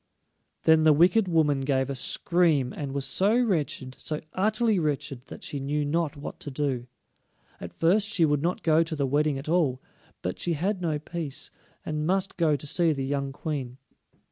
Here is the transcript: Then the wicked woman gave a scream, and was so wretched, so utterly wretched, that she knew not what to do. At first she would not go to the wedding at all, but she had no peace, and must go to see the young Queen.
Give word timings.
Then 0.63 0.81
the 0.81 0.93
wicked 0.93 1.27
woman 1.27 1.61
gave 1.61 1.87
a 1.87 1.93
scream, 1.95 2.73
and 2.73 2.91
was 2.91 3.05
so 3.05 3.39
wretched, 3.39 3.95
so 3.99 4.19
utterly 4.33 4.79
wretched, 4.79 5.27
that 5.27 5.43
she 5.43 5.59
knew 5.59 5.85
not 5.85 6.17
what 6.17 6.39
to 6.39 6.49
do. 6.49 6.87
At 7.59 7.71
first 7.71 8.09
she 8.09 8.25
would 8.25 8.41
not 8.41 8.63
go 8.63 8.81
to 8.81 8.95
the 8.95 9.05
wedding 9.05 9.37
at 9.37 9.47
all, 9.47 9.79
but 10.23 10.39
she 10.39 10.53
had 10.53 10.81
no 10.81 10.97
peace, 10.97 11.51
and 11.85 12.07
must 12.07 12.35
go 12.35 12.55
to 12.55 12.65
see 12.65 12.91
the 12.93 13.05
young 13.05 13.31
Queen. 13.31 13.77